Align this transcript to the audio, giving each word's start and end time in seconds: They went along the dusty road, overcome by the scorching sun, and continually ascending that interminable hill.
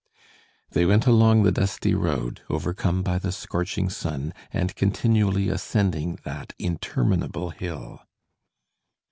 They 0.71 0.87
went 0.87 1.05
along 1.05 1.43
the 1.43 1.51
dusty 1.51 1.93
road, 1.93 2.41
overcome 2.49 3.03
by 3.03 3.19
the 3.19 3.31
scorching 3.31 3.87
sun, 3.91 4.33
and 4.51 4.75
continually 4.75 5.47
ascending 5.47 6.17
that 6.23 6.53
interminable 6.57 7.51
hill. 7.51 8.01